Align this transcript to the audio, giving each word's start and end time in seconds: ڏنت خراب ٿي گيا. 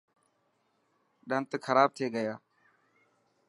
ڏنت 1.29 1.51
خراب 1.65 1.89
ٿي 1.97 2.05
گيا. 2.15 2.35